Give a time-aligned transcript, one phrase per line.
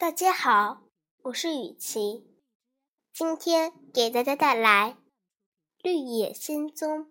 [0.00, 0.82] 大家好，
[1.24, 2.24] 我是雨琪，
[3.12, 4.94] 今天给大家带来
[5.82, 7.08] 《绿野仙踪》。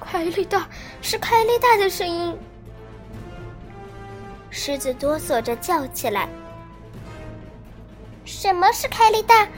[0.00, 0.68] 凯莉大，
[1.00, 2.36] 是凯莉大的声音。
[4.50, 6.28] 狮子哆嗦着叫起来
[8.26, 9.48] ：“什么是凯莉大？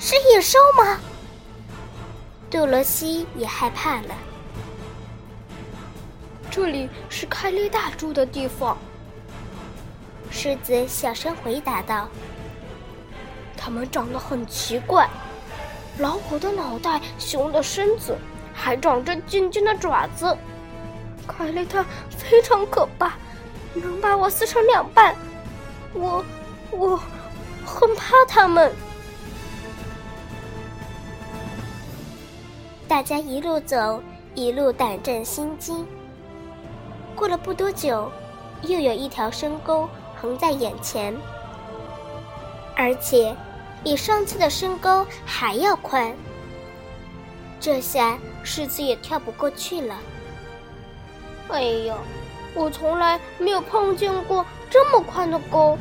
[0.00, 0.98] 是野兽吗？”
[2.54, 4.14] 杜罗西也害怕了。
[6.52, 8.78] 这里是凯莉大住的地方。
[10.30, 12.08] 狮子小声回答道
[13.58, 15.10] ：“它们长得很奇怪，
[15.98, 18.16] 老虎的脑袋，熊的身子，
[18.54, 20.38] 还长着尖尖的爪子。
[21.26, 23.14] 凯莉大非常可怕，
[23.74, 25.12] 能把我撕成两半。
[25.92, 26.24] 我，
[26.70, 27.02] 我
[27.66, 28.72] 很怕它们。”
[32.94, 34.00] 大家一路走，
[34.36, 35.84] 一路胆战心惊。
[37.16, 38.08] 过了不多久，
[38.62, 41.12] 又有一条深沟横在眼前，
[42.76, 43.34] 而且
[43.82, 46.14] 比上次的深沟还要宽。
[47.58, 49.96] 这下狮子也跳不过去了。
[51.48, 51.96] 哎呀，
[52.54, 55.76] 我从来没有碰见过这么宽的沟，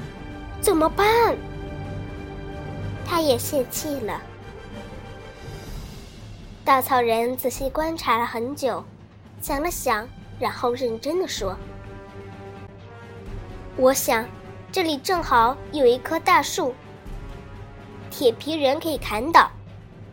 [0.61, 1.38] 怎么办？
[3.05, 4.20] 他也泄气了。
[6.66, 8.81] 稻草人仔细观察了很久，
[9.42, 10.08] 想了想，
[10.39, 11.58] 然后认真的说
[13.75, 14.25] ：“我想，
[14.72, 16.73] 这里正好有一棵大树，
[18.09, 19.52] 铁皮人可以砍倒，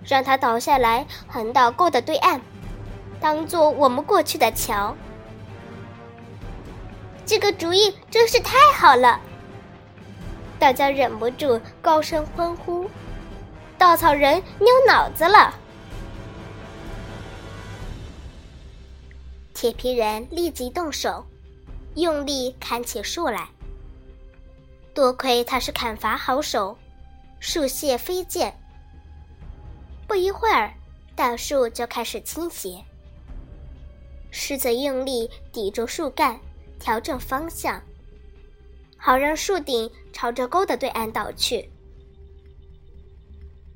[0.04, 2.40] 让它倒下来，横到沟的对岸，
[3.20, 4.96] 当做我们过去的桥。
[7.24, 9.20] 这个主意真是太好了！”
[10.58, 12.90] 大家忍不住高声欢呼
[13.78, 15.54] ：“稻草人，你有脑子了！”
[19.60, 21.22] 铁皮人立即动手，
[21.94, 23.46] 用力砍起树来。
[24.94, 26.74] 多亏他是砍伐好手，
[27.40, 28.58] 树屑飞溅。
[30.08, 30.72] 不一会儿，
[31.14, 32.82] 大树就开始倾斜。
[34.30, 36.40] 狮子用力抵住树干，
[36.78, 37.82] 调整方向，
[38.96, 41.68] 好让树顶朝着沟的对岸倒去。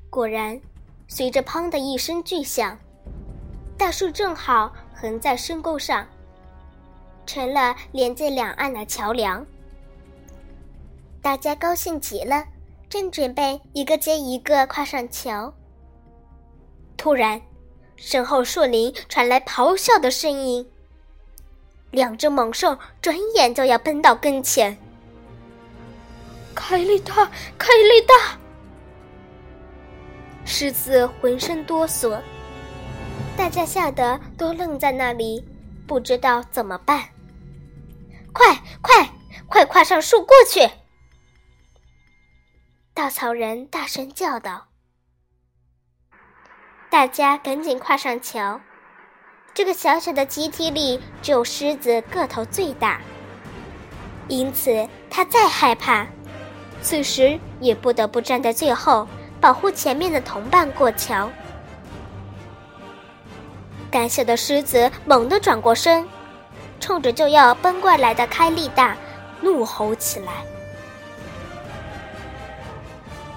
[0.09, 0.59] 果然，
[1.07, 2.75] 随着“砰”的一声巨响，
[3.77, 4.75] 大树正好。
[4.95, 6.07] 横在深沟上，
[7.25, 9.45] 成了连接两岸的桥梁。
[11.21, 12.45] 大家高兴极了，
[12.89, 15.53] 正准备一个接一个跨上桥。
[16.95, 17.41] 突然，
[17.97, 20.65] 身后树林传来咆哮的声音，
[21.91, 24.75] 两只猛兽转眼就要奔到跟前。
[26.53, 28.39] 凯莉大，凯莉大！
[30.45, 32.17] 狮子浑身哆嗦。
[33.37, 35.47] 大家吓得都愣在那里，
[35.87, 37.09] 不知道怎么办。
[38.33, 39.09] 快快
[39.47, 40.69] 快，跨上树过去！
[42.93, 44.67] 稻草人大声叫道。
[46.89, 48.59] 大家赶紧跨上桥。
[49.53, 52.99] 这个小小的集体里，只有狮子个头最大，
[54.27, 56.07] 因此他再害怕，
[56.81, 59.07] 此时也不得不站在最后，
[59.39, 61.29] 保护前面的同伴过桥。
[63.95, 66.05] 胆小的狮子猛地转过身，
[66.81, 68.97] 冲着就要奔过来的开利大
[69.39, 70.33] 怒吼起来。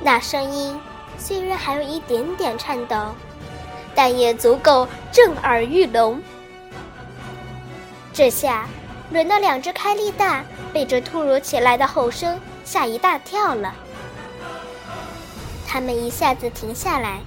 [0.00, 0.76] 那声音
[1.16, 3.14] 虽然还有一点点颤抖，
[3.94, 6.20] 但也足够震耳欲聋。
[8.12, 8.66] 这下
[9.12, 13.72] 轮到两只开利大被这突如其来的吼声吓一大跳了，
[15.68, 17.20] 他们一下子停下来。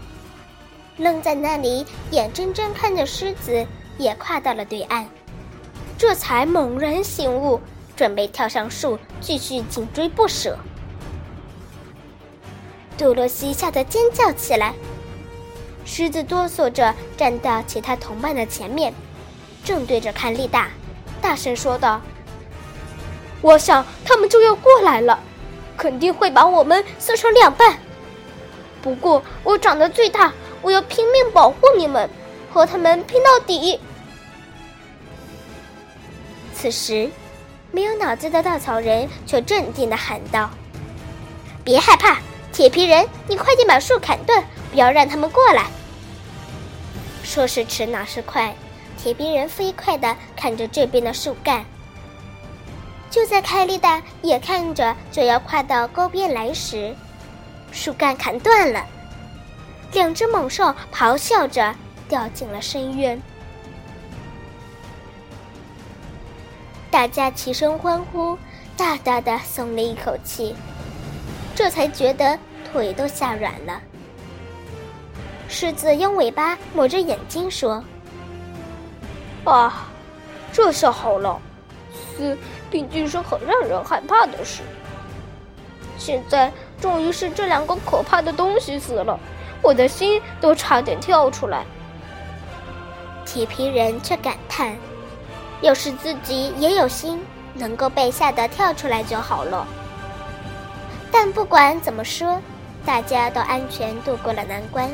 [1.02, 3.66] 愣在那里，眼睁睁看着狮子
[3.98, 5.08] 也跨到了对岸，
[5.98, 7.60] 这才猛然醒悟，
[7.96, 10.60] 准备跳上树继续紧追不舍。
[13.00, 14.76] 杜洛西吓得尖叫起来，
[15.86, 18.94] 狮子哆嗦着站到其他同伴的前面，
[19.64, 20.70] 正对着看利大，
[21.20, 22.00] 大声说道
[23.42, 25.20] ：“我想他们就要过来了，
[25.76, 27.80] 肯定会把我们撕成两半。
[28.84, 30.32] 不过我长得最大。”
[30.62, 32.10] 我要拼命保护你们，
[32.54, 33.80] 和他们拼到底。
[36.54, 37.10] 此时，
[37.72, 40.50] 没有脑子的稻草人却镇定的喊道
[41.64, 42.20] ：“别害怕，
[42.52, 45.66] 铁皮人，你快点把树砍断，不要让他们过来。”
[47.24, 48.56] 说时迟，那时快，
[49.02, 51.66] 铁皮人飞快的砍着这边的树干。
[53.10, 56.96] 就在凯利达也看着就要跨到沟边来时，
[57.72, 58.86] 树干砍断了。
[59.92, 61.76] 两只猛兽咆哮着，
[62.08, 63.22] 掉进了深渊。
[66.90, 68.38] 大家齐声欢呼，
[68.78, 70.56] 大大的松了一口气，
[71.54, 72.38] 这才觉得
[72.72, 73.82] 腿都吓软了。
[75.48, 77.84] 狮子用尾巴抹着眼睛说
[79.44, 79.88] ：“啊，
[80.54, 81.40] 这下好了，
[81.94, 82.38] 死
[82.70, 84.62] 毕竟是很让人害怕的事。
[85.98, 89.20] 现在终于是这两个可怕的东西死了，
[89.62, 91.66] 我的心都差点跳出来。”
[93.26, 94.76] 铁皮人却感叹。
[95.62, 97.24] 要是自己也有心，
[97.54, 99.68] 能够被吓得跳出来就好了。
[101.12, 102.42] 但不管怎么说，
[102.84, 104.90] 大家都安全度过了难关。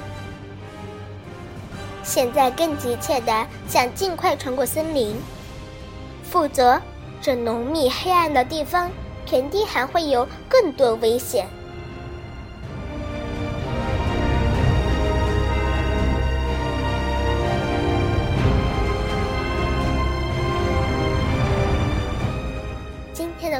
[2.03, 5.15] 现在更急切的想尽快穿过森林，
[6.23, 6.81] 否则
[7.21, 8.91] 这浓密黑暗的地方
[9.25, 11.47] 肯定还会有更多危险。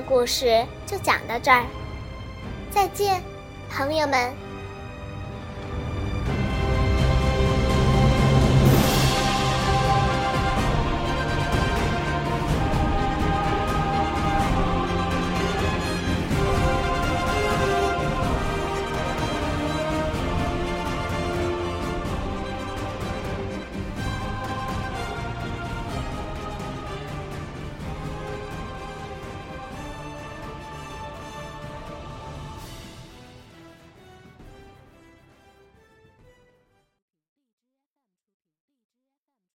[0.08, 1.66] 故事就讲到这儿，
[2.72, 3.22] 再见，
[3.70, 4.47] 朋友们。